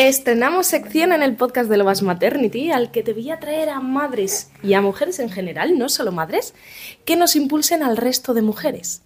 [0.00, 3.80] Estrenamos sección en el podcast de Lovas Maternity al que te voy a traer a
[3.80, 6.54] madres y a mujeres en general, no solo madres,
[7.04, 9.02] que nos impulsen al resto de mujeres.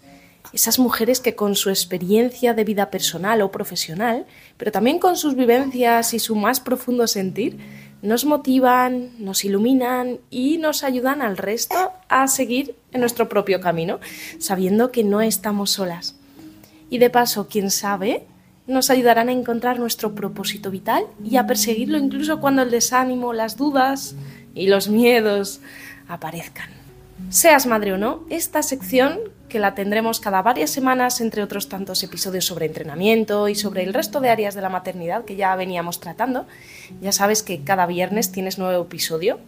[0.52, 4.26] Esas mujeres que con su experiencia de vida personal o profesional,
[4.58, 7.56] pero también con sus vivencias y su más profundo sentir,
[8.02, 13.98] nos motivan, nos iluminan y nos ayudan al resto a seguir en nuestro propio camino,
[14.38, 16.16] sabiendo que no estamos solas.
[16.90, 18.26] Y de paso, quién sabe,
[18.66, 23.56] nos ayudarán a encontrar nuestro propósito vital y a perseguirlo incluso cuando el desánimo, las
[23.56, 24.14] dudas
[24.54, 25.60] y los miedos
[26.08, 26.70] aparezcan.
[27.28, 32.02] Seas madre o no, esta sección, que la tendremos cada varias semanas, entre otros tantos
[32.02, 36.00] episodios sobre entrenamiento y sobre el resto de áreas de la maternidad que ya veníamos
[36.00, 36.46] tratando,
[37.00, 39.38] ya sabes que cada viernes tienes nuevo episodio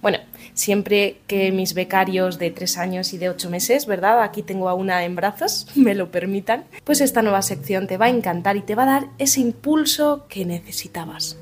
[0.00, 0.18] bueno,
[0.58, 4.22] siempre que mis becarios de tres años y de ocho meses, ¿verdad?
[4.22, 8.06] Aquí tengo a una en brazos, me lo permitan, pues esta nueva sección te va
[8.06, 11.38] a encantar y te va a dar ese impulso que necesitabas.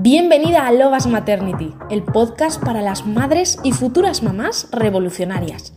[0.00, 5.74] Bienvenida a Lovas Maternity, el podcast para las madres y futuras mamás revolucionarias.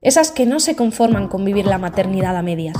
[0.00, 2.76] Esas que no se conforman con vivir la maternidad a medias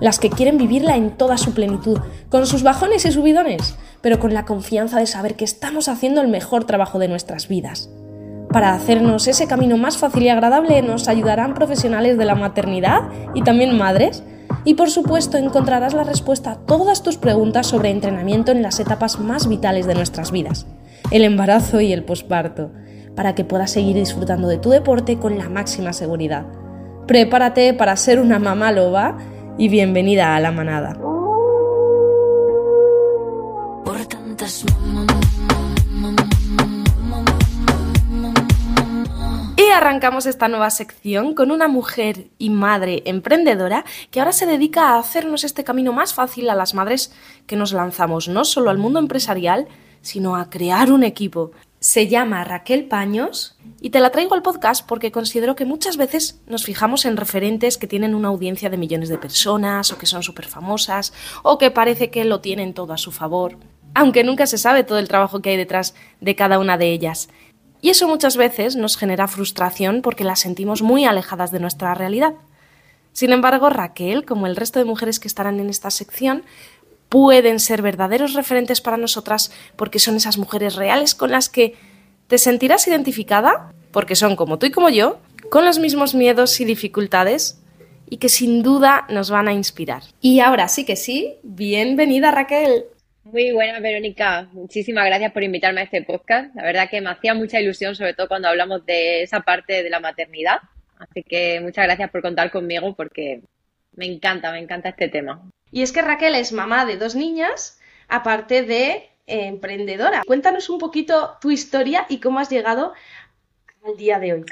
[0.00, 4.34] las que quieren vivirla en toda su plenitud, con sus bajones y subidones, pero con
[4.34, 7.90] la confianza de saber que estamos haciendo el mejor trabajo de nuestras vidas.
[8.52, 13.02] Para hacernos ese camino más fácil y agradable nos ayudarán profesionales de la maternidad
[13.34, 14.22] y también madres,
[14.64, 19.18] y por supuesto encontrarás la respuesta a todas tus preguntas sobre entrenamiento en las etapas
[19.20, 20.66] más vitales de nuestras vidas,
[21.10, 22.70] el embarazo y el posparto,
[23.14, 26.46] para que puedas seguir disfrutando de tu deporte con la máxima seguridad.
[27.06, 29.18] Prepárate para ser una mamá loba
[29.58, 30.96] y bienvenida a la manada.
[39.56, 44.90] Y arrancamos esta nueva sección con una mujer y madre emprendedora que ahora se dedica
[44.90, 47.12] a hacernos este camino más fácil a las madres
[47.46, 49.66] que nos lanzamos no solo al mundo empresarial,
[50.00, 51.50] sino a crear un equipo,
[51.80, 56.40] se llama Raquel Paños y te la traigo al podcast porque considero que muchas veces
[56.46, 60.24] nos fijamos en referentes que tienen una audiencia de millones de personas o que son
[60.24, 61.12] súper famosas
[61.42, 63.56] o que parece que lo tienen todo a su favor,
[63.94, 67.28] aunque nunca se sabe todo el trabajo que hay detrás de cada una de ellas.
[67.80, 72.34] Y eso muchas veces nos genera frustración porque las sentimos muy alejadas de nuestra realidad.
[73.12, 76.42] Sin embargo, Raquel, como el resto de mujeres que estarán en esta sección,
[77.08, 81.74] pueden ser verdaderos referentes para nosotras porque son esas mujeres reales con las que
[82.26, 85.20] te sentirás identificada, porque son como tú y como yo,
[85.50, 87.62] con los mismos miedos y dificultades
[88.10, 90.02] y que sin duda nos van a inspirar.
[90.20, 92.84] Y ahora sí que sí, bienvenida Raquel.
[93.24, 94.48] Muy buena, Verónica.
[94.52, 96.54] Muchísimas gracias por invitarme a este podcast.
[96.54, 99.90] La verdad que me hacía mucha ilusión, sobre todo cuando hablamos de esa parte de
[99.90, 100.58] la maternidad.
[100.98, 103.42] Así que muchas gracias por contar conmigo porque
[103.96, 105.42] me encanta, me encanta este tema.
[105.70, 110.22] Y es que Raquel es mamá de dos niñas, aparte de eh, emprendedora.
[110.26, 112.94] Cuéntanos un poquito tu historia y cómo has llegado
[113.84, 114.44] al día de hoy.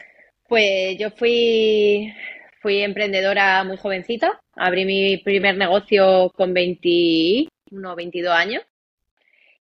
[0.49, 2.13] Pues yo fui,
[2.61, 4.39] fui emprendedora muy jovencita.
[4.55, 8.63] Abrí mi primer negocio con 21, 22 años.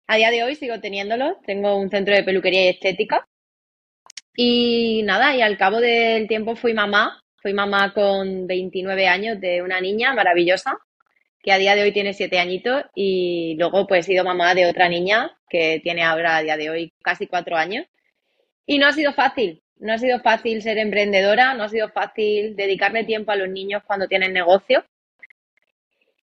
[0.07, 1.37] A día de hoy sigo teniéndolo.
[1.45, 3.27] Tengo un centro de peluquería y estética.
[4.35, 7.21] Y nada, y al cabo del tiempo fui mamá.
[7.41, 10.79] Fui mamá con 29 años de una niña maravillosa
[11.43, 14.65] que a día de hoy tiene siete añitos y luego pues he sido mamá de
[14.65, 17.85] otra niña que tiene ahora a día de hoy casi cuatro años.
[18.65, 22.55] Y no ha sido fácil, no ha sido fácil ser emprendedora, no ha sido fácil
[22.55, 24.85] dedicarle tiempo a los niños cuando tienen negocio.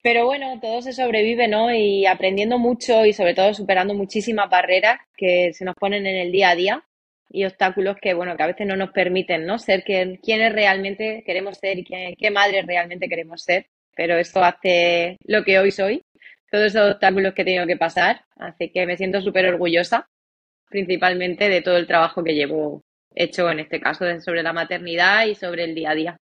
[0.01, 1.71] Pero bueno, todo se sobrevive, ¿no?
[1.71, 6.31] Y aprendiendo mucho y sobre todo superando muchísimas barreras que se nos ponen en el
[6.31, 6.83] día a día
[7.29, 9.59] y obstáculos que, bueno, que a veces no nos permiten, ¿no?
[9.59, 15.17] Ser quienes realmente queremos ser y qué, qué madres realmente queremos ser pero eso hace
[15.25, 16.03] lo que hoy soy,
[16.51, 20.07] todos esos obstáculos que he tenido que pasar, así que me siento súper orgullosa,
[20.69, 22.83] principalmente de todo el trabajo que llevo
[23.15, 26.17] hecho en este caso sobre la maternidad y sobre el día a día.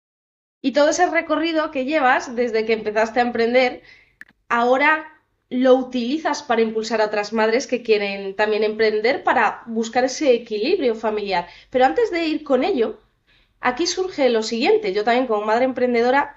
[0.62, 3.82] Y todo ese recorrido que llevas desde que empezaste a emprender,
[4.50, 5.20] ahora
[5.50, 10.96] lo utilizas para impulsar a otras madres que quieren también emprender para buscar ese equilibrio
[10.96, 11.48] familiar.
[11.72, 13.00] Pero antes de ir con ello,
[13.60, 14.94] aquí surge lo siguiente.
[14.94, 16.36] Yo también como madre emprendedora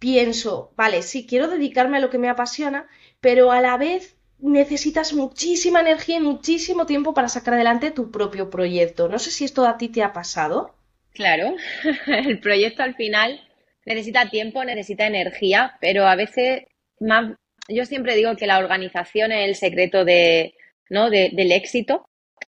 [0.00, 2.88] pienso, vale, sí, quiero dedicarme a lo que me apasiona,
[3.20, 8.50] pero a la vez necesitas muchísima energía y muchísimo tiempo para sacar adelante tu propio
[8.50, 9.08] proyecto.
[9.08, 10.74] No sé si esto a ti te ha pasado.
[11.12, 11.54] Claro,
[12.06, 13.40] el proyecto al final
[13.84, 16.64] necesita tiempo, necesita energía, pero a veces
[16.98, 17.36] más,
[17.68, 20.54] yo siempre digo que la organización es el secreto de,
[20.88, 21.10] ¿no?
[21.10, 22.06] del éxito.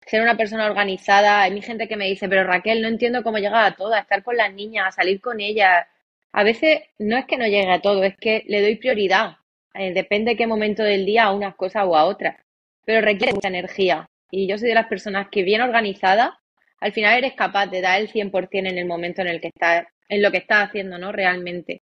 [0.04, 3.64] Ser una persona organizada, hay gente que me dice, pero Raquel, no entiendo cómo llegar
[3.64, 5.87] a todo, a estar con las niñas, a salir con ellas,
[6.37, 9.38] a veces no es que no llegue a todo, es que le doy prioridad
[9.75, 12.37] Eh, depende de qué momento del día a unas cosas o a otras,
[12.87, 14.06] pero requiere mucha energía.
[14.31, 16.38] Y yo soy de las personas que bien organizada,
[16.81, 19.87] al final eres capaz de dar el 100% en el momento en el que estás,
[20.09, 21.12] en lo que estás haciendo, ¿no?
[21.12, 21.83] Realmente.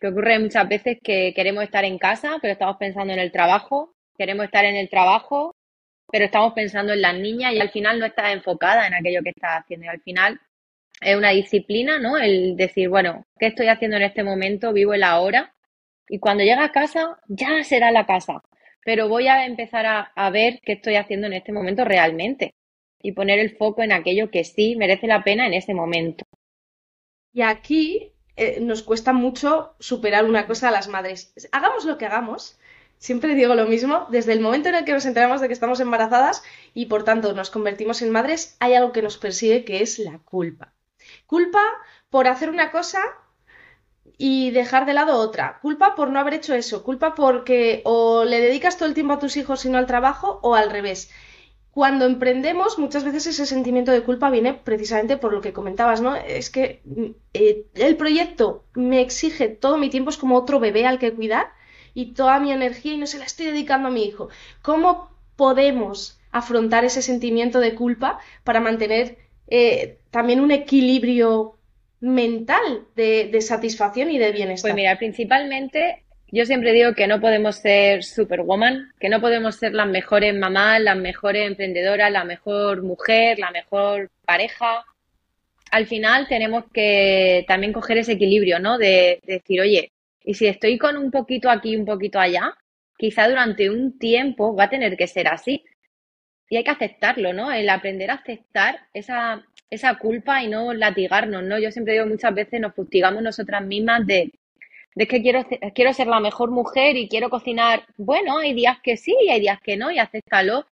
[0.00, 3.94] Que ocurre muchas veces que queremos estar en casa, pero estamos pensando en el trabajo,
[4.16, 5.54] queremos estar en el trabajo,
[6.12, 9.30] pero estamos pensando en las niñas y al final no estás enfocada en aquello que
[9.30, 9.86] estás haciendo.
[9.86, 10.40] Y al final
[11.02, 12.18] es una disciplina, ¿no?
[12.18, 14.72] El decir, bueno, ¿qué estoy haciendo en este momento?
[14.72, 15.54] Vivo el ahora.
[16.08, 18.42] Y cuando llega a casa, ya será la casa.
[18.84, 22.54] Pero voy a empezar a, ver qué estoy haciendo en este momento realmente.
[23.00, 26.24] Y poner el foco en aquello que sí merece la pena en ese momento.
[27.32, 31.32] Y aquí eh, nos cuesta mucho superar una cosa a las madres.
[31.52, 32.58] Hagamos lo que hagamos,
[32.98, 35.80] siempre digo lo mismo, desde el momento en el que nos enteramos de que estamos
[35.80, 36.42] embarazadas
[36.74, 40.18] y por tanto nos convertimos en madres, hay algo que nos persigue que es la
[40.18, 40.72] culpa.
[41.32, 41.62] Culpa
[42.10, 43.00] por hacer una cosa
[44.18, 45.60] y dejar de lado otra.
[45.62, 46.84] Culpa por no haber hecho eso.
[46.84, 50.40] Culpa porque o le dedicas todo el tiempo a tus hijos y no al trabajo
[50.42, 51.10] o al revés.
[51.70, 56.14] Cuando emprendemos, muchas veces ese sentimiento de culpa viene precisamente por lo que comentabas, ¿no?
[56.16, 56.82] Es que
[57.32, 61.46] eh, el proyecto me exige todo mi tiempo, es como otro bebé al que cuidar
[61.94, 64.28] y toda mi energía y no se la estoy dedicando a mi hijo.
[64.60, 71.58] ¿Cómo podemos afrontar ese sentimiento de culpa para mantener eh, también un equilibrio
[72.00, 74.70] mental de, satisfacción y de bienestar?
[74.70, 79.74] Pues mira, principalmente yo siempre digo que no podemos ser superwoman, que no podemos ser
[79.74, 84.86] las mejores mamás, las mejores emprendedoras, la mejor mujer, la mejor pareja.
[85.70, 88.78] Al final tenemos que también coger ese equilibrio, ¿no?
[88.78, 89.92] De, de decir, oye,
[90.24, 92.54] y si estoy con un poquito aquí, un poquito allá,
[92.96, 95.62] quizá durante un tiempo va a tener que ser así
[96.52, 97.50] y hay que aceptarlo, ¿no?
[97.50, 101.58] El aprender a aceptar esa, esa culpa y no latigarnos, ¿no?
[101.58, 104.32] Yo siempre digo muchas veces nos fustigamos nosotras mismas de,
[104.94, 107.86] de que quiero, quiero ser la mejor mujer y quiero cocinar.
[107.96, 110.66] Bueno, hay días que sí y hay días que no y acéptalo.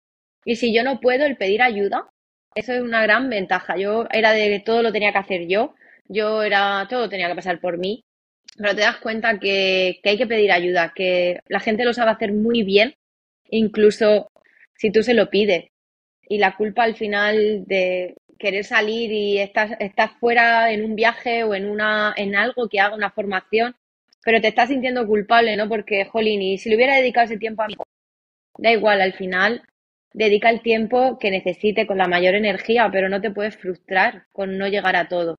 [0.46, 2.10] Y si yo no puedo, el pedir ayuda,
[2.56, 3.78] eso es una gran ventaja.
[3.78, 5.76] Yo era de todo lo tenía que hacer yo,
[6.08, 8.04] yo era, todo tenía que pasar por mí,
[8.58, 12.10] pero te das cuenta que, que hay que pedir ayuda, que la gente lo sabe
[12.10, 12.96] hacer muy bien,
[13.52, 14.32] incluso
[14.78, 15.66] si tú se lo pides.
[16.30, 21.44] Y la culpa al final de querer salir y estás, estás fuera en un viaje
[21.44, 23.76] o en, una, en algo que haga una formación,
[24.24, 25.70] pero te estás sintiendo culpable, ¿no?
[25.70, 27.76] Porque, jolín, y si le hubiera dedicado ese tiempo a mí,
[28.58, 29.64] da igual, al final
[30.14, 34.58] dedica el tiempo que necesite con la mayor energía, pero no te puedes frustrar con
[34.58, 35.36] no llegar a todo.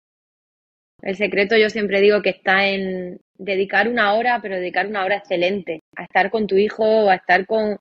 [1.03, 5.17] El secreto yo siempre digo que está en dedicar una hora, pero dedicar una hora
[5.17, 7.79] excelente, a estar con tu hijo a estar con,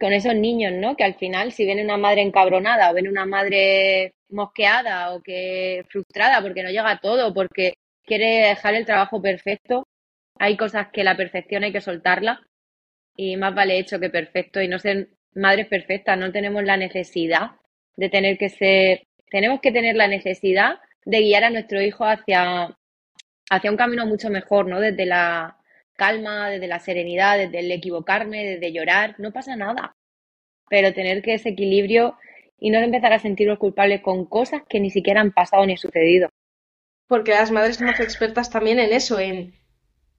[0.00, 0.96] con esos niños, ¿no?
[0.96, 5.84] Que al final, si viene una madre encabronada o viene una madre mosqueada o que
[5.88, 7.74] frustrada porque no llega todo, porque
[8.04, 9.86] quiere dejar el trabajo perfecto,
[10.38, 12.40] hay cosas que la perfección hay que soltarla
[13.16, 17.52] y más vale hecho que perfecto y no ser madres perfectas, no tenemos la necesidad
[17.96, 22.76] de tener que ser, tenemos que tener la necesidad de guiar a nuestro hijo hacia,
[23.50, 24.80] hacia un camino mucho mejor, ¿no?
[24.80, 25.59] Desde la
[26.00, 29.94] calma, desde la serenidad, desde el equivocarme, desde llorar, no pasa nada.
[30.70, 32.16] Pero tener que ese equilibrio
[32.58, 36.30] y no empezar a sentirnos culpables con cosas que ni siquiera han pasado ni sucedido.
[37.06, 39.52] Porque las madres somos expertas también en eso, en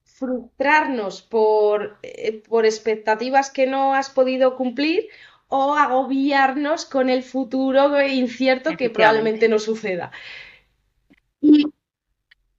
[0.03, 5.07] frustrarnos por, eh, por expectativas que no has podido cumplir
[5.47, 10.11] o agobiarnos con el futuro incierto que probablemente no suceda.
[11.41, 11.65] ¿Y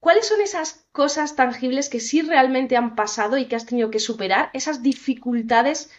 [0.03, 4.01] cuáles son esas cosas tangibles que sí realmente han pasado y que has tenido que
[4.01, 4.51] superar?
[4.53, 5.93] Esas dificultades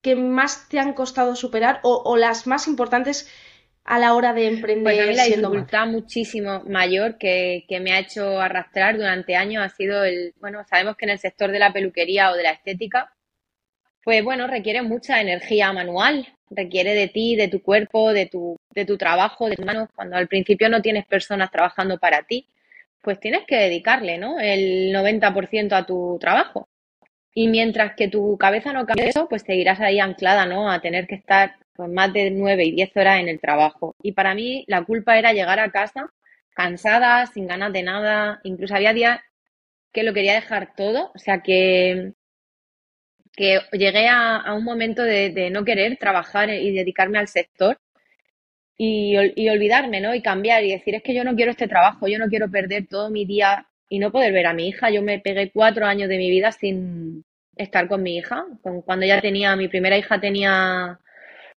[0.00, 3.30] que más te han costado superar o, las más importantes
[3.84, 4.82] a la hora de emprender.
[4.82, 9.62] Pues a mí la dificultad muchísimo mayor que, que, me ha hecho arrastrar durante años
[9.62, 12.52] ha sido el, bueno, sabemos que en el sector de la peluquería o de la
[12.52, 13.12] estética,
[14.04, 18.86] pues bueno, requiere mucha energía manual, requiere de ti, de tu cuerpo, de tu, de
[18.86, 19.90] tu trabajo, de tus manos.
[19.94, 22.46] Cuando al principio no tienes personas trabajando para ti,
[23.02, 24.40] pues tienes que dedicarle, ¿no?
[24.40, 26.68] El 90% a tu trabajo.
[27.34, 30.70] Y mientras que tu cabeza no cambie eso, pues seguirás ahí anclada, ¿no?
[30.70, 33.94] A tener que estar pues, más de 9 y 10 horas en el trabajo.
[34.02, 36.10] Y para mí la culpa era llegar a casa
[36.54, 38.40] cansada, sin ganas de nada.
[38.44, 39.20] Incluso había días
[39.92, 41.12] que lo quería dejar todo.
[41.14, 42.14] O sea que
[43.38, 47.78] que llegué a, un momento de, no querer trabajar y dedicarme al sector
[48.78, 50.14] y, olvidarme, ¿no?
[50.14, 52.86] Y cambiar y decir, es que yo no quiero este trabajo, yo no quiero perder
[52.86, 54.90] todo mi día y no poder ver a mi hija.
[54.90, 57.24] Yo me pegué cuatro años de mi vida sin
[57.56, 58.46] estar con mi hija.
[58.62, 61.00] Cuando ya tenía, mi primera hija tenía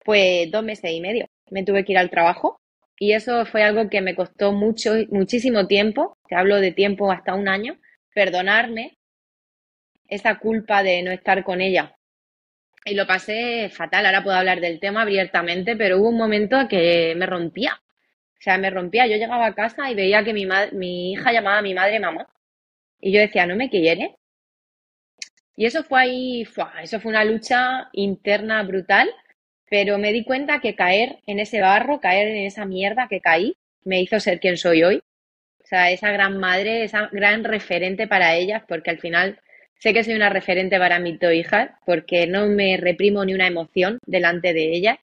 [0.05, 1.27] pues dos meses y medio.
[1.51, 2.61] Me tuve que ir al trabajo
[2.99, 7.35] y eso fue algo que me costó mucho, muchísimo tiempo, te hablo de tiempo hasta
[7.35, 7.79] un año,
[8.15, 8.99] perdonarme
[10.09, 11.98] esa culpa de no estar con ella.
[12.91, 17.15] Y lo pasé fatal, ahora puedo hablar del tema abiertamente, pero hubo un momento que
[17.17, 17.81] me rompía.
[18.39, 19.07] O sea, me rompía.
[19.07, 22.29] Yo llegaba a casa y veía que mi, mi hija llamaba a mi madre mamá.
[23.01, 24.17] Y yo decía, ¿no me quiere?
[25.57, 26.47] Y eso fue ahí,
[26.83, 29.11] eso fue una lucha interna brutal,
[29.69, 33.57] pero me di cuenta que caer en ese barro, caer en esa mierda que caí,
[33.85, 35.03] me hizo ser quien soy hoy.
[35.63, 39.41] O sea, esa gran madre, esa gran referente para ellas, porque al final
[39.79, 43.47] sé que soy una referente para mis dos hijas, porque no me reprimo ni una
[43.47, 44.99] emoción delante de ellas.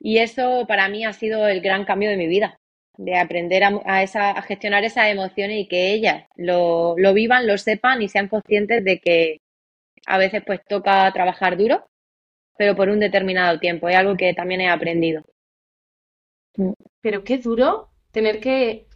[0.00, 2.58] Y eso para mí ha sido el gran cambio de mi vida,
[2.96, 8.02] de aprender a, esa, gestionar esas emociones y que ellas lo, lo vivan, lo sepan
[8.02, 9.40] y sean conscientes de que
[10.06, 11.86] a veces pues toca trabajar duro,
[12.56, 13.88] pero por un determinado tiempo.
[13.88, 15.22] Es algo que también he aprendido.
[17.00, 18.86] Pero qué duro tener que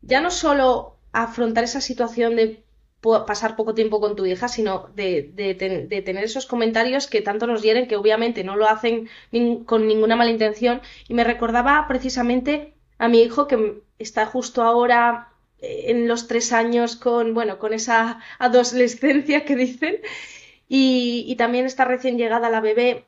[0.00, 2.62] ya no solo afrontar esa situación de
[3.00, 5.32] pasar poco tiempo con tu hija, sino de,
[6.04, 9.08] tener esos comentarios que tanto nos hieren, que obviamente no lo hacen
[9.66, 10.82] con ninguna mala intención.
[11.08, 16.52] Y me recordaba precisamente a mi hijo que está justo ahora eh, en los tres
[16.52, 19.96] años con, bueno, con esa adolescencia que dicen.
[20.68, 23.06] Y, también está recién llegada la bebé,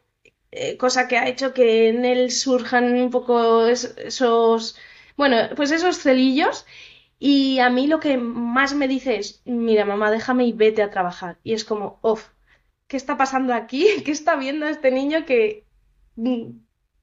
[0.50, 4.76] eh, cosa que ha hecho que en él surjan un poco esos,
[5.16, 6.66] bueno, pues esos celillos.
[7.24, 10.90] Y a mí lo que más me dice es, mira mamá, déjame y vete a
[10.90, 11.38] trabajar.
[11.44, 12.30] Y es como, uff,
[12.88, 13.86] ¿qué está pasando aquí?
[14.04, 15.64] ¿Qué está viendo este niño que,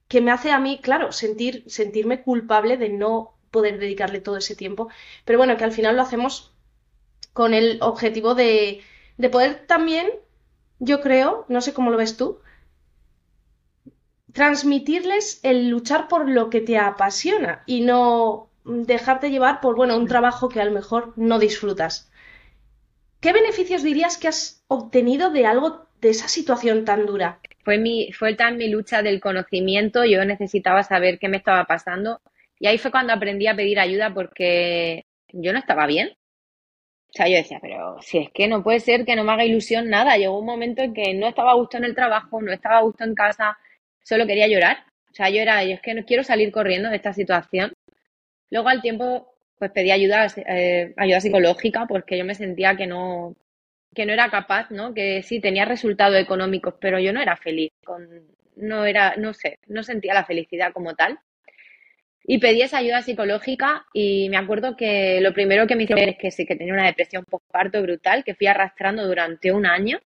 [0.10, 4.58] que me hace a mí, claro, sentir, sentirme culpable de no poder dedicarle todo ese
[4.58, 4.90] tiempo?
[5.24, 6.54] Pero bueno, que al final lo hacemos
[7.32, 8.82] con el objetivo de,
[9.18, 10.12] de poder también,
[10.80, 12.42] yo creo, no sé cómo lo ves tú,
[14.34, 20.08] transmitirles el luchar por lo que te apasiona y no dejarte llevar por, bueno, un
[20.08, 22.12] trabajo que a lo mejor no disfrutas.
[23.20, 27.40] ¿Qué beneficios dirías que has obtenido de algo, de esa situación tan dura?
[27.64, 32.22] Fue, mi, fue tan mi lucha del conocimiento, yo necesitaba saber qué me estaba pasando
[32.60, 36.10] y ahí fue cuando aprendí a pedir ayuda porque yo no estaba bien.
[37.10, 39.46] O sea, yo decía, pero si es que no puede ser que no me haga
[39.46, 40.18] ilusión nada.
[40.18, 42.82] Llegó un momento en que no estaba a gusto en el trabajo, no estaba a
[42.82, 43.58] gusto en casa,
[44.04, 44.86] solo quería llorar.
[45.12, 47.74] O sea, yo era, yo es que no quiero salir corriendo de esta situación.
[48.52, 53.36] Luego al tiempo, pues pedí ayuda, eh, ayuda psicológica porque yo me sentía que no,
[53.94, 54.94] que no era capaz, ¿no?
[54.94, 57.72] Que sí, tenía resultados económicos, pero yo no era feliz,
[58.56, 61.20] no era, no sé, no sentía la felicidad como tal.
[62.24, 66.18] Y pedí esa ayuda psicológica y me acuerdo que lo primero que me hicieron es
[66.18, 70.00] que sí, que tenía una depresión postparto brutal que fui arrastrando durante un año,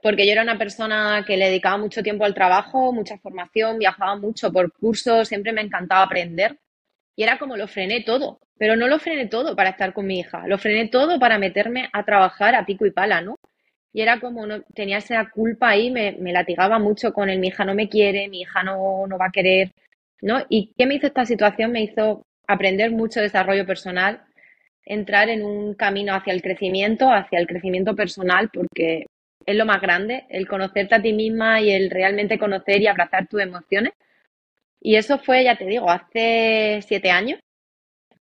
[0.00, 4.16] porque yo era una persona que le dedicaba mucho tiempo al trabajo, mucha formación, viajaba
[4.16, 6.58] mucho por cursos, siempre me encantaba aprender
[7.16, 10.20] y era como lo frené todo, pero no lo frené todo para estar con mi
[10.20, 13.36] hija, lo frené todo para meterme a trabajar a pico y pala, ¿no?
[13.92, 17.48] Y era como, no, tenía esa culpa ahí, me, me latigaba mucho con el mi
[17.48, 19.72] hija no me quiere, mi hija no, no va a querer,
[20.22, 20.44] ¿no?
[20.48, 21.72] ¿Y qué me hizo esta situación?
[21.72, 24.22] Me hizo aprender mucho desarrollo personal,
[24.84, 29.06] entrar en un camino hacia el crecimiento, hacia el crecimiento personal, porque
[29.46, 33.26] es lo más grande, el conocerte a ti misma y el realmente conocer y abrazar
[33.26, 33.92] tus emociones.
[34.84, 37.38] Y eso fue, ya te digo, hace siete años.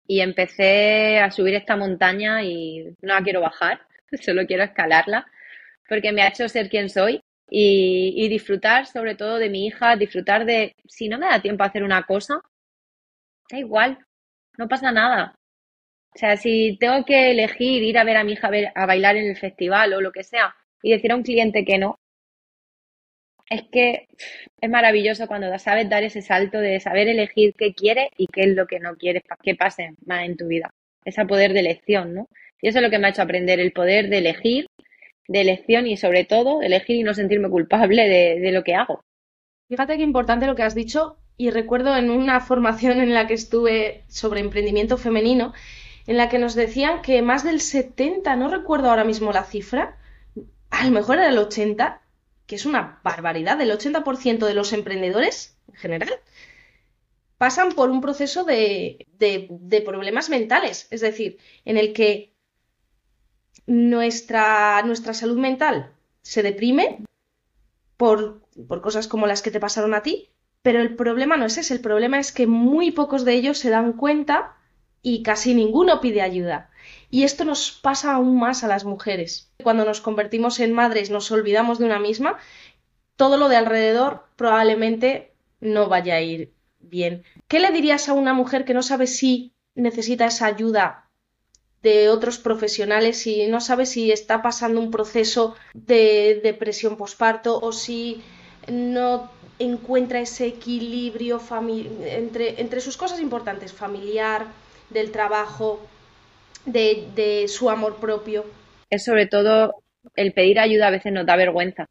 [0.08, 3.82] Y empecé a subir esta montaña y no la quiero bajar,
[4.22, 5.28] solo quiero escalarla,
[5.88, 10.46] porque me ha hecho ser quien soy y, disfrutar sobre todo de mi hija, disfrutar
[10.46, 12.42] de, si no me da tiempo a hacer una cosa,
[13.52, 14.00] da igual,
[14.58, 15.36] no pasa nada.
[16.16, 19.28] O sea, si tengo que elegir ir a ver a mi hija a bailar en
[19.28, 22.00] el festival o lo que sea y decir a un cliente que no,
[23.50, 24.08] es que
[24.60, 28.56] es maravilloso cuando sabes dar ese salto de saber elegir qué quieres y qué es
[28.56, 30.74] lo que no quieres para que pase más en tu vida.
[31.06, 32.30] Ese poder de elección, ¿no?
[32.62, 34.68] Y eso es lo que me ha hecho aprender, el poder de elegir,
[35.28, 39.02] de elección y sobre todo elegir y no sentirme culpable de, de lo que hago.
[39.70, 43.36] Fíjate qué importante lo que has dicho y recuerdo en una formación en la que
[43.36, 45.54] estuve sobre emprendimiento femenino,
[46.08, 49.98] en la que nos decían que más del 70, no recuerdo ahora mismo la cifra,
[50.70, 52.02] a lo mejor era el 80,
[52.48, 56.20] que es una barbaridad, el 80% de los emprendedores en general
[57.38, 59.06] pasan por un proceso de,
[59.86, 62.34] problemas mentales, es decir, en el que
[63.68, 67.04] nuestra, nuestra salud mental se deprime
[67.98, 70.30] por, por cosas como las que te pasaron a ti,
[70.62, 73.70] pero el problema no es ese, el problema es que muy pocos de ellos se
[73.70, 74.56] dan cuenta
[75.02, 76.72] y casi ninguno pide ayuda.
[77.10, 79.52] Y esto nos pasa aún más a las mujeres.
[79.64, 82.38] Cuando nos convertimos en madres nos olvidamos de una misma,
[83.16, 87.24] todo lo de alrededor probablemente no vaya a ir bien.
[87.48, 91.10] ¿Qué le dirías a una mujer que no sabe si necesita esa ayuda
[91.82, 97.72] de otros profesionales y no sabe si está pasando un proceso de depresión posparto o
[97.72, 98.24] si
[98.68, 101.42] no encuentra ese equilibrio
[102.02, 104.48] entre, entre sus cosas importantes, familiar,
[104.90, 105.80] del trabajo,
[106.68, 108.46] de, de su amor propio.
[108.90, 109.84] Es sobre todo
[110.16, 111.88] el pedir ayuda a veces nos da vergüenza.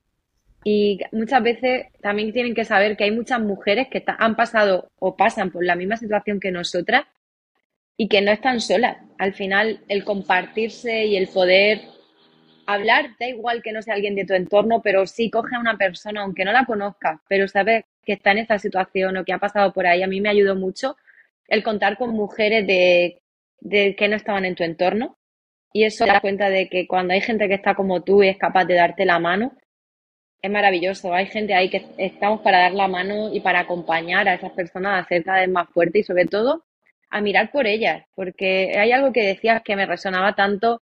[0.64, 5.16] Y muchas veces también tienen que saber que hay muchas mujeres que han pasado o
[5.16, 7.04] pasan por la misma situación que nosotras
[7.96, 8.98] y que no están solas.
[9.18, 11.82] Al final, el compartirse y el poder
[12.66, 15.78] hablar, da igual que no sea alguien de tu entorno, pero sí coge a una
[15.78, 19.38] persona, aunque no la conozcas, pero sabes que está en esa situación o que ha
[19.38, 20.02] pasado por ahí.
[20.02, 20.96] A mí me ayudó mucho
[21.46, 23.20] el contar con mujeres de,
[23.68, 25.16] de que no estaban en tu entorno.
[25.72, 28.28] Y eso te da cuenta de que cuando hay gente que está como tú y
[28.28, 29.52] es capaz de darte la mano,
[30.40, 31.12] es maravilloso.
[31.12, 35.04] Hay gente ahí que estamos para dar la mano y para acompañar a esas personas
[35.04, 36.64] a ser cada vez más fuertes y sobre todo
[37.10, 40.82] a mirar por ellas, porque hay algo que decías que me resonaba tanto,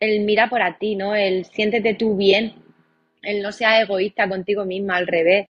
[0.00, 1.14] el mira por a ti, ¿no?
[1.14, 2.54] El siéntete tú bien,
[3.22, 5.46] el no sea egoísta contigo misma, al revés.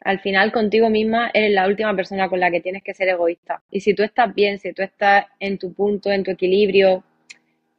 [0.00, 3.62] Al final, contigo misma eres la última persona con la que tienes que ser egoísta.
[3.70, 7.04] Y si tú estás bien, si tú estás en tu punto, en tu equilibrio,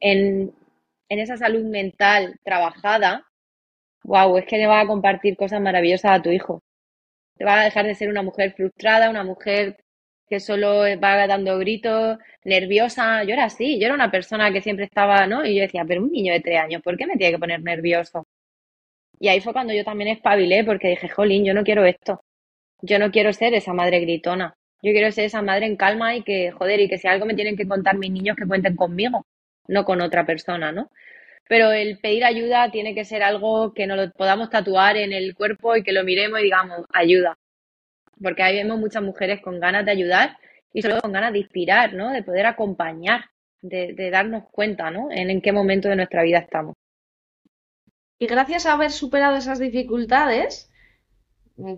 [0.00, 0.52] en,
[1.08, 3.26] en esa salud mental trabajada,
[4.04, 6.62] wow, es que le vas a compartir cosas maravillosas a tu hijo.
[7.38, 9.78] Te vas a dejar de ser una mujer frustrada, una mujer
[10.28, 13.24] que solo va dando gritos, nerviosa.
[13.24, 15.44] Yo era así, yo era una persona que siempre estaba, ¿no?
[15.44, 17.62] Y yo decía, pero un niño de tres años, ¿por qué me tiene que poner
[17.62, 18.26] nervioso?
[19.20, 22.20] Y ahí fue cuando yo también espabilé, porque dije, jolín, yo no quiero esto.
[22.82, 24.54] Yo no quiero ser esa madre gritona.
[24.82, 27.34] Yo quiero ser esa madre en calma y que, joder, y que si algo me
[27.34, 29.26] tienen que contar mis niños, que cuenten conmigo,
[29.68, 30.90] no con otra persona, ¿no?
[31.50, 35.34] pero el pedir ayuda tiene que ser algo que nos lo podamos tatuar en el
[35.34, 37.36] cuerpo y que lo miremos y digamos, ayuda.
[38.22, 40.36] Porque ahí vemos muchas mujeres con ganas de ayudar
[40.72, 42.12] y solo con ganas de inspirar, ¿no?
[42.12, 43.24] De poder acompañar,
[43.62, 45.10] de, darnos cuenta, ¿no?
[45.10, 46.76] En, en qué momento de nuestra vida estamos.
[48.20, 50.70] Y gracias a haber superado esas dificultades,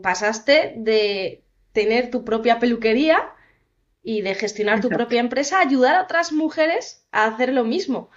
[0.02, 3.32] pasaste de tener tu propia peluquería
[4.02, 8.10] y de gestionar tu propia empresa a ayudar a otras mujeres a hacer lo mismo.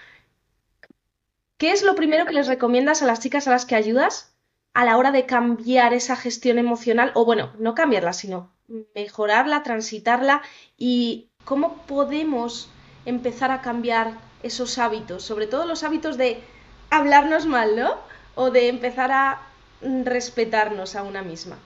[1.58, 4.36] ¿Qué es lo primero que les recomiendas a las chicas a las que ayudas
[4.74, 7.12] a la hora de cambiar esa gestión emocional?
[7.14, 8.52] O bueno, no cambiarla, sino
[8.96, 10.42] mejorarla, transitarla
[10.80, 12.72] y cómo podemos
[13.06, 16.42] empezar a cambiar esos hábitos, sobre todo los hábitos de
[16.90, 18.15] hablarnos mal, ¿no?
[18.36, 19.42] O de empezar a
[19.82, 21.58] respetarnos a una misma.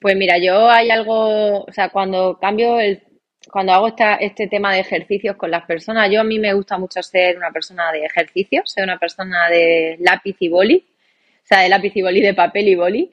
[0.00, 3.02] Pues mira, yo hay algo, o sea, cuando cambio el
[3.50, 7.02] cuando hago este tema de ejercicios con las personas, yo a mí me gusta mucho
[7.02, 10.86] ser una persona de ejercicios, ser una persona de lápiz y boli,
[11.44, 13.10] o sea, de lápiz y boli, de papel y boli.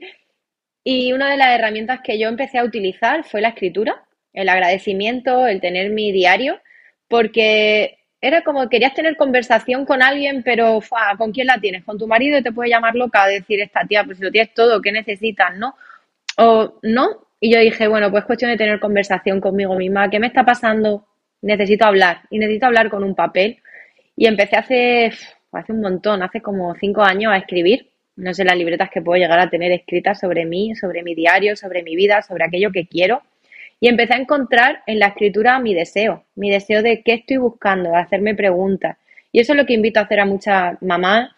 [0.83, 5.47] Y una de las herramientas que yo empecé a utilizar fue la escritura, el agradecimiento,
[5.47, 6.59] el tener mi diario,
[7.07, 10.79] porque era como querías tener conversación con alguien, pero
[11.17, 11.83] ¿con quién la tienes?
[11.83, 14.53] Con tu marido te puede llamar loca a decir esta tía, pues si lo tienes
[14.53, 15.55] todo, ¿qué necesitas?
[15.57, 15.75] ¿No?
[16.37, 20.09] O no, y yo dije, bueno, pues cuestión de tener conversación conmigo misma.
[20.09, 21.05] ¿Qué me está pasando?
[21.41, 22.21] Necesito hablar.
[22.29, 23.61] Y necesito hablar con un papel.
[24.15, 25.11] Y empecé hace,
[25.51, 27.91] hace un montón, hace como cinco años a escribir.
[28.15, 31.55] No sé las libretas que puedo llegar a tener escritas sobre mí, sobre mi diario,
[31.55, 33.21] sobre mi vida, sobre aquello que quiero.
[33.79, 37.95] Y empecé a encontrar en la escritura mi deseo, mi deseo de qué estoy buscando,
[37.95, 38.97] hacerme preguntas.
[39.31, 41.31] Y eso es lo que invito a hacer a muchas mamás,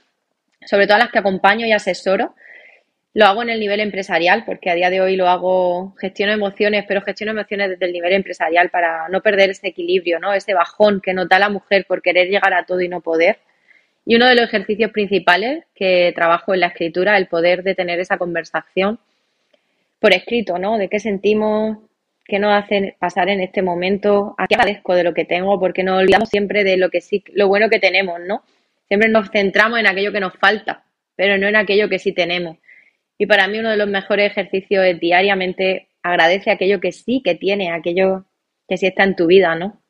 [0.65, 2.35] sobre todo a las que acompaño y asesoro,
[3.17, 6.85] lo hago en el nivel empresarial, porque a día de hoy lo hago, gestiono emociones,
[6.87, 10.35] pero gestiono emociones desde el nivel empresarial para no perder ese equilibrio, ¿no?
[10.35, 13.39] Ese bajón que nota la mujer por querer llegar a todo y no poder.
[14.05, 17.99] Y uno de los ejercicios principales que trabajo en la escritura, el poder de tener
[17.99, 18.99] esa conversación
[19.99, 20.77] por escrito, ¿no?
[20.77, 21.79] De qué sentimos,
[22.27, 25.83] qué nos hace pasar en este momento, a qué agradezco de lo que tengo, porque
[25.83, 28.43] nos olvidamos siempre de lo que sí, lo bueno que tenemos, ¿no?
[28.87, 30.85] Siempre nos centramos en aquello que nos falta,
[31.15, 32.57] pero no en aquello que sí tenemos.
[33.17, 37.35] Y para mí uno de los mejores ejercicios es diariamente agradece aquello que sí que
[37.35, 38.25] tiene, aquello
[38.67, 39.81] que sí está en tu vida, ¿no?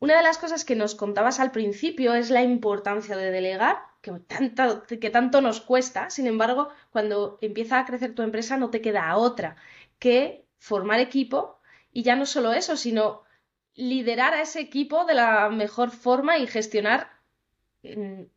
[0.00, 4.12] Una de las cosas que nos contabas al principio es la importancia de delegar, que
[4.26, 6.10] tanto, que tanto nos cuesta.
[6.10, 9.56] Sin embargo, cuando empieza a crecer tu empresa no te queda otra
[10.00, 11.58] que formar equipo
[11.92, 13.24] y ya no solo eso, sino
[13.74, 17.10] liderar a ese equipo de la mejor forma y gestionar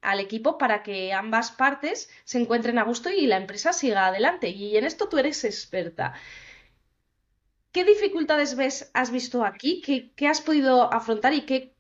[0.02, 4.50] al equipo para que ambas partes se encuentren a gusto y la empresa siga adelante.
[4.50, 6.14] Y en esto tú eres experta.
[7.74, 9.82] ¿Qué dificultades ves, has visto aquí?
[10.16, 11.76] ¿Qué, has podido afrontar y qué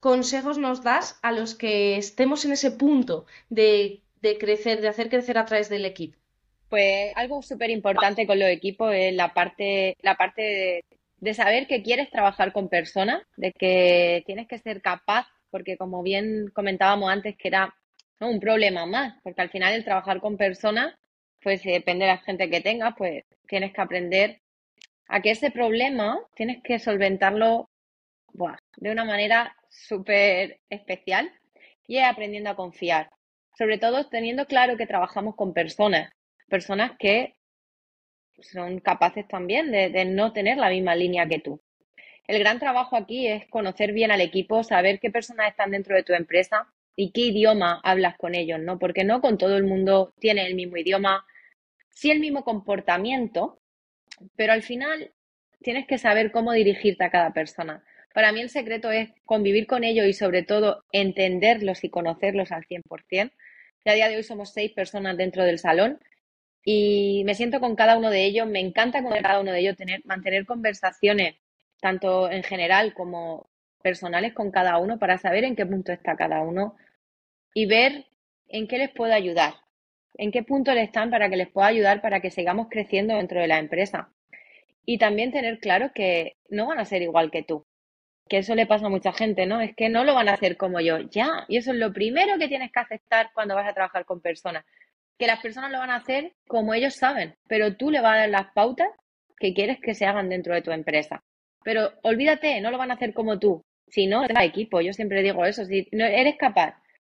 [0.00, 5.10] consejos nos das a los que estemos en ese punto de, de crecer, de hacer
[5.10, 6.21] crecer a través del equipo?
[6.72, 10.86] Pues algo súper importante con los equipos es la parte, la parte
[11.18, 16.02] de saber que quieres trabajar con personas, de que tienes que ser capaz, porque como
[16.02, 17.74] bien comentábamos antes que era
[18.20, 20.94] un problema más, porque al final el trabajar con personas,
[21.42, 24.40] pues depende de la gente que tengas, pues tienes que aprender
[25.08, 27.68] a que ese problema tienes que solventarlo
[28.78, 31.30] de una manera súper especial
[31.86, 33.10] y aprendiendo a confiar.
[33.58, 36.10] Sobre todo teniendo claro que trabajamos con personas,
[36.52, 37.38] personas que
[38.42, 41.62] son capaces también de, no tener la misma línea que tú.
[42.26, 46.02] El gran trabajo aquí es conocer bien al equipo, saber qué personas están dentro de
[46.02, 48.78] tu empresa y qué idioma hablas con ellos, ¿no?
[48.78, 51.24] Porque no con todo el mundo tiene el mismo idioma,
[51.88, 53.58] sí el mismo comportamiento,
[54.36, 55.10] pero al final
[55.62, 57.82] tienes que saber cómo dirigirte a cada persona.
[58.12, 62.66] Para mí el secreto es convivir con ellos y sobre todo entenderlos y conocerlos al
[62.66, 63.32] 100%.
[63.84, 65.98] Y a día de hoy somos seis personas dentro del salón
[66.64, 68.46] y me siento con cada uno de ellos.
[68.46, 71.36] Me encanta con cada uno de ellos tener, mantener conversaciones,
[71.80, 73.50] tanto en general como
[73.82, 76.76] personales con cada uno, para saber en qué punto está cada uno
[77.54, 78.06] y ver
[78.48, 79.54] en qué les puedo ayudar,
[80.14, 83.40] en qué punto le están para que les pueda ayudar para que sigamos creciendo dentro
[83.40, 84.12] de la empresa.
[84.84, 87.66] Y también tener claro que no van a ser igual que tú,
[88.28, 89.60] que eso le pasa a mucha gente, ¿no?
[89.60, 92.38] Es que no lo van a hacer como yo, ya, y eso es lo primero
[92.38, 94.64] que tienes que aceptar cuando vas a trabajar con personas
[95.18, 98.20] que las personas lo van a hacer como ellos saben, pero tú le vas a
[98.20, 98.88] dar las pautas
[99.38, 101.22] que quieres que se hagan dentro de tu empresa.
[101.64, 103.64] Pero olvídate, no lo van a hacer como tú.
[103.88, 104.80] Si no, equipo.
[104.80, 105.64] Yo siempre digo eso.
[105.64, 106.76] Si no eres capaz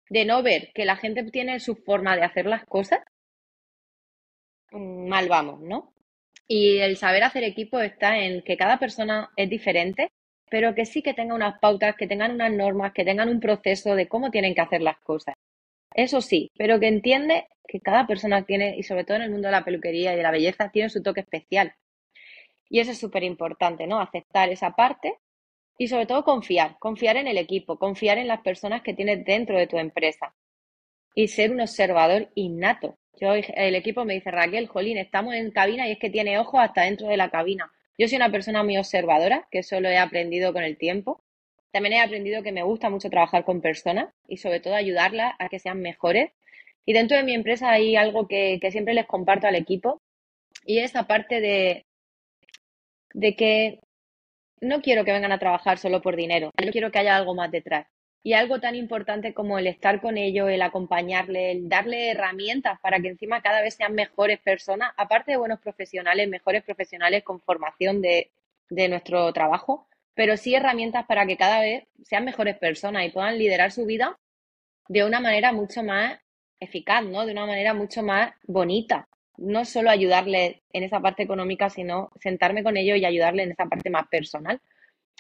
[0.09, 3.01] de no ver que la gente tiene su forma de hacer las cosas,
[4.71, 5.93] mm, mal vamos, ¿no?
[6.47, 10.11] Y el saber hacer equipo está en que cada persona es diferente,
[10.51, 13.95] pero que sí que tenga unas pautas, que tengan unas normas, que tengan un proceso
[13.95, 15.35] de cómo tienen que hacer las cosas.
[15.95, 19.49] Eso sí, pero que entiende que cada persona tiene, y sobre todo en el mundo
[19.49, 21.75] de la peluquería y de la belleza, tiene su toque especial.
[22.69, 24.01] Y eso es súper importante, ¿no?
[24.01, 25.19] Aceptar esa parte
[25.79, 29.59] y sobre todo confiar, confiar en el equipo, confiar en las personas que tienes dentro
[29.59, 30.35] de tu empresa
[31.15, 32.99] y ser un observador innato.
[33.21, 36.61] Yo, el equipo me dice, Raquel, Jolín, estamos en cabina y es que tiene ojos
[36.63, 37.71] hasta dentro de la cabina.
[37.99, 41.23] Yo soy una persona muy observadora, que eso lo he aprendido con el tiempo.
[41.73, 45.49] También he aprendido que me gusta mucho trabajar con personas y sobre todo ayudarlas a
[45.49, 46.31] que sean mejores.
[46.85, 50.01] Y dentro de mi empresa hay algo que, siempre les comparto al equipo
[50.67, 51.87] y es aparte de,
[53.15, 53.81] de que
[54.61, 57.51] no quiero que vengan a trabajar solo por dinero, yo quiero que haya algo más
[57.51, 57.87] detrás.
[58.25, 63.01] Y algo tan importante como el estar con ellos, el acompañarles, el darle herramientas para
[63.01, 68.01] que encima cada vez sean mejores personas, aparte de buenos profesionales, mejores profesionales con formación
[68.01, 68.31] de,
[68.71, 73.39] de nuestro trabajo, pero sí herramientas para que cada vez sean mejores personas y puedan
[73.39, 74.19] liderar su vida
[74.89, 76.19] de una manera mucho más
[76.61, 77.27] eficaz, ¿no?
[77.27, 79.09] De una manera mucho más bonita.
[79.37, 83.67] No solo ayudarles en esa parte económica, sino sentarme con ellos y ayudarles en esa
[83.67, 84.61] parte más personal.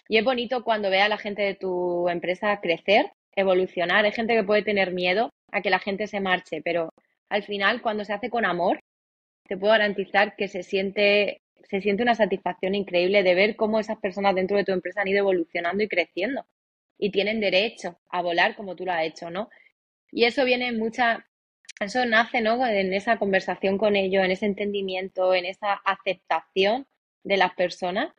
[0.09, 4.05] Y es bonito cuando ve a la gente de tu empresa crecer, evolucionar.
[4.05, 6.93] Hay gente que puede tener miedo a que la gente se marche, pero
[7.29, 8.81] al final, cuando se hace con amor,
[9.49, 13.98] te puedo garantizar que se siente se siente una satisfacción increíble de ver cómo esas
[13.98, 16.46] personas dentro de tu empresa han ido evolucionando y creciendo
[16.98, 19.51] y tienen derecho a volar como tú lo has hecho, ¿no?
[20.12, 21.27] Y eso viene mucha,
[21.81, 22.64] eso nace, ¿no?
[22.64, 26.87] En esa conversación con ellos, en ese entendimiento, en esa aceptación
[27.25, 28.14] de las personas.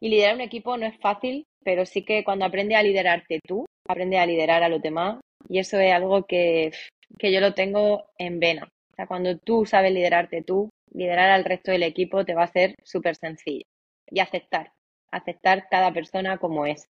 [0.00, 3.66] Y liderar un equipo no es fácil, pero sí que cuando aprende a liderarte tú,
[3.86, 5.20] aprende a liderar a los demás.
[5.48, 6.72] Y eso es algo que,
[7.18, 8.64] que yo lo tengo en vena.
[8.92, 12.52] O sea, cuando tú sabes liderarte tú, liderar al resto del equipo te va a
[12.52, 13.66] ser súper sencillo.
[14.06, 14.72] Y aceptar,
[15.10, 16.88] aceptar cada persona como es.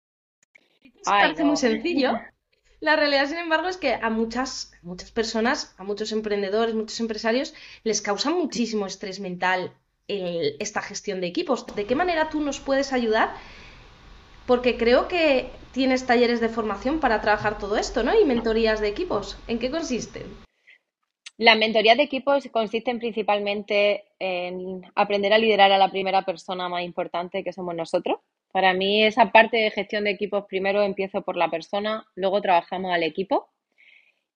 [1.04, 2.12] parece muy sencillo.
[2.80, 7.54] La realidad, sin embargo, es que a muchas, muchas personas, a muchos emprendedores, muchos empresarios,
[7.84, 9.72] les causa muchísimo estrés mental
[10.08, 11.66] esta gestión de equipos.
[11.74, 13.34] ¿De qué manera tú nos puedes ayudar?
[14.46, 18.18] Porque creo que tienes talleres de formación para trabajar todo esto, ¿no?
[18.18, 19.36] Y mentorías de equipos.
[19.48, 20.24] ¿En qué consisten?
[21.38, 26.82] Las mentorías de equipos consisten principalmente en aprender a liderar a la primera persona más
[26.82, 28.20] importante que somos nosotros.
[28.52, 32.90] Para mí esa parte de gestión de equipos primero empiezo por la persona, luego trabajamos
[32.90, 33.50] al equipo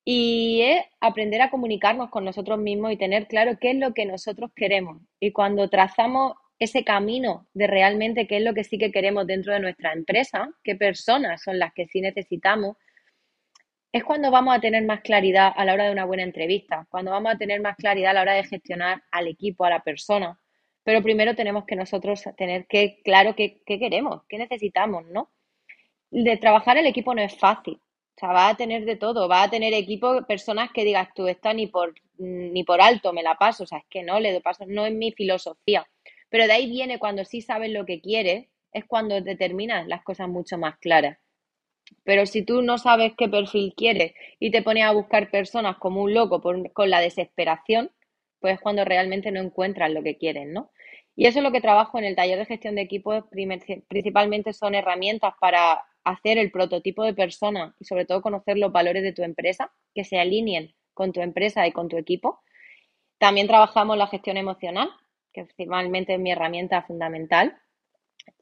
[0.05, 4.05] y es aprender a comunicarnos con nosotros mismos y tener claro qué es lo que
[4.05, 5.01] nosotros queremos.
[5.21, 9.55] Y cuando trazamos ese camino de realmente qué es lo que sí que queremos dentro
[9.55, 12.77] de nuestra empresa, qué personas son las que sí necesitamos,
[13.93, 17.11] es cuando vamos a tener más claridad a la hora de una buena entrevista, cuando
[17.11, 20.39] vamos a tener más claridad a la hora de gestionar al equipo, a la persona.
[20.85, 25.31] Pero primero tenemos que nosotros tener que claro qué, queremos, qué necesitamos, ¿no?
[26.11, 27.81] De trabajar el equipo no es fácil.
[28.17, 31.27] O sea, va a tener de todo, va a tener equipo, personas que digas tú,
[31.27, 34.33] esta ni por, ni por alto me la paso, o sea, es que no le
[34.33, 35.87] doy paso, no es mi filosofía.
[36.29, 40.29] Pero de ahí viene cuando sí sabes lo que quieres, es cuando determinas las cosas
[40.29, 41.19] mucho más claras.
[42.05, 46.03] Pero si tú no sabes qué perfil quieres y te pones a buscar personas como
[46.03, 47.91] un loco con la desesperación,
[48.41, 50.71] pues es cuando realmente no encuentras lo que quieres, ¿no?
[51.15, 53.25] Y eso es lo que trabajo en el taller de gestión de equipos,
[53.89, 59.03] principalmente son herramientas para hacer el prototipo de persona y sobre todo conocer los valores
[59.03, 62.41] de tu empresa, que se alineen con tu empresa y con tu equipo.
[63.19, 64.89] También trabajamos la gestión emocional,
[65.33, 67.61] que principalmente es mi herramienta fundamental.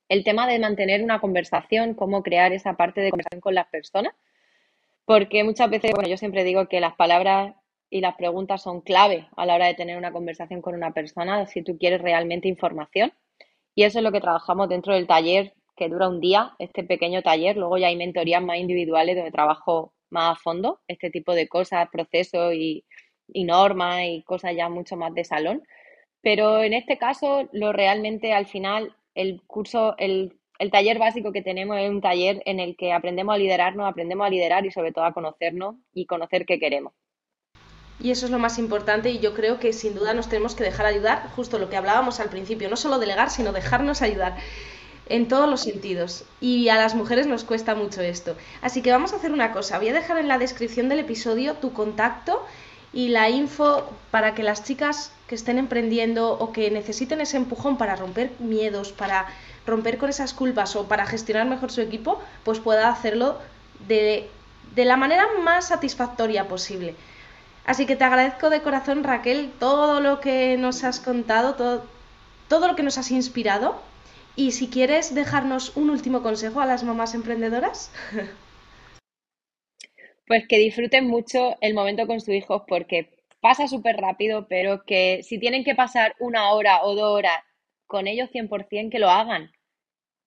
[0.09, 4.15] El tema de mantener una conversación, cómo crear esa parte de conversación con las personas,
[5.05, 7.55] porque muchas veces, bueno, yo siempre digo que las palabras
[7.91, 11.47] y las preguntas son clave a la hora de tener una conversación con una persona
[11.47, 13.13] si tú quieres realmente información.
[13.75, 17.23] Y eso es lo que trabajamos dentro del taller que dura un día, este pequeño
[17.23, 17.57] taller.
[17.57, 21.89] Luego ya hay mentorías más individuales donde trabajo más a fondo este tipo de cosas,
[21.91, 22.85] procesos y,
[23.29, 25.63] y normas y cosas ya mucho más de salón.
[26.21, 31.43] Pero en este caso, lo realmente al final, el curso, el, el taller básico que
[31.43, 34.93] tenemos es un taller en el que aprendemos a liderarnos, aprendemos a liderar y sobre
[34.93, 36.93] todo a conocernos y conocer qué queremos.
[38.01, 40.63] Y eso es lo más importante y yo creo que sin duda nos tenemos que
[40.63, 44.37] dejar ayudar, justo lo que hablábamos al principio, no solo delegar, sino dejarnos ayudar
[45.09, 46.25] en todos los sentidos.
[46.41, 48.37] Y a las mujeres nos cuesta mucho esto.
[48.63, 51.55] Así que vamos a hacer una cosa, voy a dejar en la descripción del episodio
[51.55, 52.45] tu contacto
[52.93, 57.77] y la info para que las chicas que estén emprendiendo o que necesiten ese empujón
[57.77, 59.27] para romper miedos, para
[59.67, 63.39] romper con esas culpas o para gestionar mejor su equipo, pues pueda hacerlo
[63.87, 64.31] de,
[64.75, 66.95] de la manera más satisfactoria posible.
[67.67, 71.85] Así que te agradezco de corazón, Raquel, todo lo que nos has contado, todo,
[72.49, 73.77] todo lo que nos has inspirado.
[74.37, 77.91] Y si quieres dejarnos un último consejo a las mamás emprendedoras.
[80.29, 83.11] Pues que disfruten mucho el momento con sus hijos porque
[83.41, 87.43] pasa súper rápido, pero que si tienen que pasar una hora o dos horas
[87.87, 89.51] con ellos 100%, que lo hagan.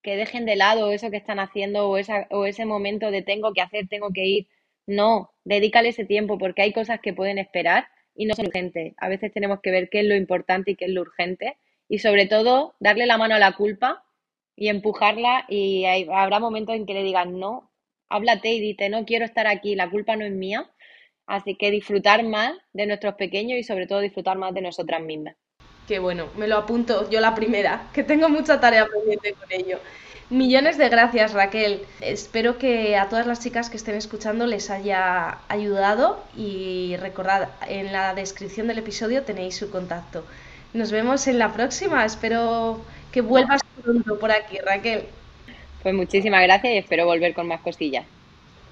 [0.04, 3.54] Que dejen de lado eso que están haciendo o, esa, o ese momento de tengo
[3.54, 4.48] que hacer, tengo que ir
[4.88, 8.94] no, dedícale ese tiempo porque hay cosas que pueden esperar y no son urgentes.
[8.98, 12.00] A veces tenemos que ver qué es lo importante y qué es lo urgente y
[12.00, 14.04] sobre todo darle la mano a la culpa
[14.56, 17.71] y empujarla y habrá momentos en que le digan no,
[18.12, 20.70] háblate y dite no quiero estar aquí, la culpa no es mía.
[21.28, 25.36] Así que disfrutar más de nuestros pequeños y sobre todo disfrutar más de nosotras mismas.
[25.88, 29.80] Qué bueno, me lo apunto yo la primera, que tengo mucha tarea pendiente con ello.
[30.30, 31.82] Millones de gracias, Raquel.
[32.00, 37.92] Espero que a todas las chicas que estén escuchando les haya ayudado y recordad, en
[37.92, 40.24] la descripción del episodio tenéis su contacto.
[40.74, 42.06] Nos vemos en la próxima.
[42.06, 45.06] Espero que vuelvas pronto por aquí, Raquel.
[45.84, 48.06] Pues muchísimas gracias y espero volver con más cosillas.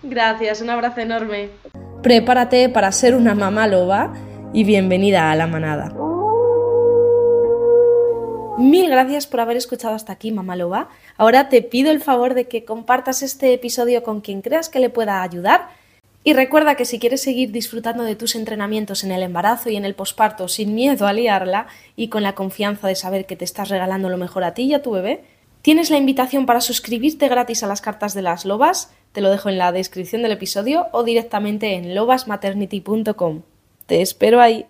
[0.04, 1.50] Gracias, un abrazo enorme.
[2.04, 4.13] Prepárate para ser una mamá loba
[4.54, 5.93] y bienvenida a la manada.
[8.58, 10.89] Mil gracias por haber escuchado hasta aquí, mamá loba.
[11.17, 14.89] Ahora te pido el favor de que compartas este episodio con quien creas que le
[14.89, 15.69] pueda ayudar.
[16.24, 19.86] Y recuerda que si quieres seguir disfrutando de tus entrenamientos en el embarazo y en
[19.86, 23.69] el posparto sin miedo a liarla y con la confianza de saber que te estás
[23.69, 25.24] regalando lo mejor a ti y a tu bebé,
[25.62, 29.50] tienes la invitación para suscribirte gratis a las cartas de las lobas, te lo dejo
[29.50, 33.41] en la descripción del episodio o directamente en lobasmaternity.com.
[33.86, 34.65] Te espero ahí.